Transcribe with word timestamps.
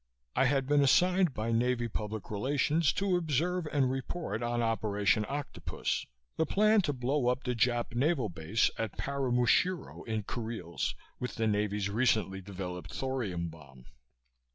I 0.35 0.45
had 0.45 0.65
been 0.65 0.81
assigned 0.81 1.31
by 1.35 1.51
Navy 1.51 1.87
Public 1.87 2.31
Relations 2.31 2.91
to 2.93 3.17
observe 3.17 3.67
and 3.67 3.91
report 3.91 4.41
on 4.41 4.59
Operation 4.63 5.27
Octopus 5.29 6.07
the 6.37 6.45
plan 6.47 6.81
to 6.81 6.91
blow 6.91 7.27
up 7.27 7.43
the 7.43 7.53
Jap 7.53 7.93
naval 7.93 8.27
base 8.27 8.71
at 8.79 8.97
Paramushiro 8.97 10.01
in 10.07 10.23
Kuriles 10.23 10.95
with 11.19 11.35
the 11.35 11.45
Navy's 11.45 11.87
recently 11.91 12.41
developed 12.41 12.91
thorium 12.91 13.49
bomb. 13.49 13.85